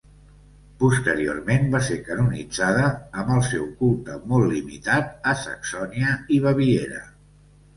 [0.83, 2.87] Posteriorment va ser canonitzada,
[3.25, 7.07] amb el seu culte molt limitat a Saxònia i Baviera.